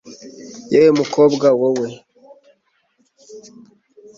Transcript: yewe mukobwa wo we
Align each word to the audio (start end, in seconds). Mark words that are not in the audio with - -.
yewe 0.71 0.91
mukobwa 0.99 1.47
wo 1.59 1.69
we 1.79 1.87